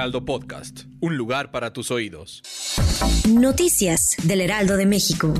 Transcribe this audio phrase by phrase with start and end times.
[0.00, 0.84] Heraldo Podcast.
[1.00, 2.42] Un lugar para tus oídos.
[3.28, 5.34] Noticias del Heraldo de México.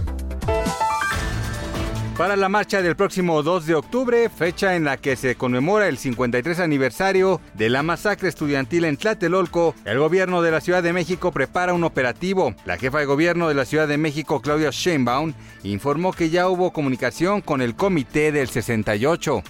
[2.19, 5.97] Para la marcha del próximo 2 de octubre, fecha en la que se conmemora el
[5.97, 11.33] 53 aniversario de la masacre estudiantil en Tlatelolco, el gobierno de la Ciudad de México
[11.33, 12.55] prepara un operativo.
[12.67, 16.75] La jefa de gobierno de la Ciudad de México, Claudia Sheinbaum, informó que ya hubo
[16.75, 19.43] comunicación con el comité del 68.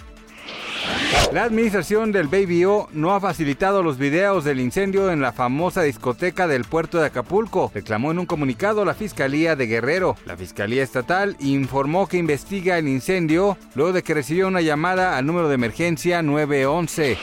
[1.31, 5.81] La administración del Baby O no ha facilitado los videos del incendio en la famosa
[5.81, 10.17] discoteca del puerto de Acapulco, reclamó en un comunicado la Fiscalía de Guerrero.
[10.25, 15.25] La Fiscalía Estatal informó que investiga el incendio luego de que recibió una llamada al
[15.25, 17.17] número de emergencia 911.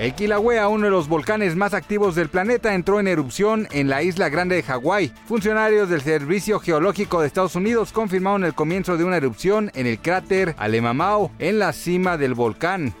[0.00, 4.02] El Kilauea, uno de los volcanes más activos del planeta, entró en erupción en la
[4.02, 5.12] isla grande de Hawái.
[5.26, 10.00] Funcionarios del Servicio Geológico de Estados Unidos confirmaron el comienzo de una erupción en el
[10.00, 12.94] cráter Alemamao, en la cima del volcán.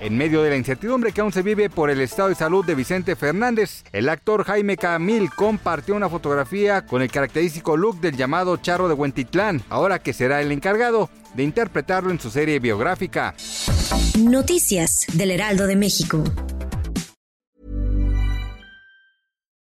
[0.00, 2.74] En medio de la incertidumbre que aún se vive por el estado de salud de
[2.74, 8.56] Vicente Fernández, el actor Jaime Camil compartió una fotografía con el característico look del llamado
[8.56, 13.34] Charro de Huentitlán, ahora que será el encargado de interpretarlo en su serie biográfica.
[14.18, 16.24] Noticias del Heraldo de México.